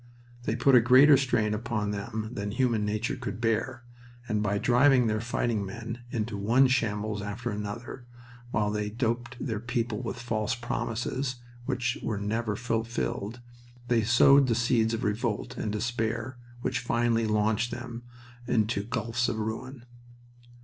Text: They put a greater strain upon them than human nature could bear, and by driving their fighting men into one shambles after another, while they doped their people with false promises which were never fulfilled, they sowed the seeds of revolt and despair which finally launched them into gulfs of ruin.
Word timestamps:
They 0.45 0.55
put 0.55 0.73
a 0.73 0.81
greater 0.81 1.15
strain 1.15 1.53
upon 1.53 1.91
them 1.91 2.31
than 2.33 2.49
human 2.49 2.83
nature 2.83 3.15
could 3.15 3.39
bear, 3.39 3.83
and 4.27 4.41
by 4.41 4.57
driving 4.57 5.05
their 5.05 5.21
fighting 5.21 5.63
men 5.63 5.99
into 6.09 6.37
one 6.39 6.65
shambles 6.69 7.21
after 7.21 7.51
another, 7.51 8.07
while 8.49 8.71
they 8.71 8.89
doped 8.89 9.35
their 9.39 9.59
people 9.59 10.01
with 10.01 10.17
false 10.19 10.55
promises 10.55 11.35
which 11.67 11.99
were 12.01 12.17
never 12.17 12.55
fulfilled, 12.55 13.41
they 13.89 14.01
sowed 14.01 14.47
the 14.47 14.55
seeds 14.55 14.95
of 14.95 15.03
revolt 15.03 15.55
and 15.55 15.71
despair 15.71 16.39
which 16.63 16.79
finally 16.79 17.27
launched 17.27 17.69
them 17.69 18.01
into 18.47 18.83
gulfs 18.83 19.29
of 19.29 19.37
ruin. 19.37 19.85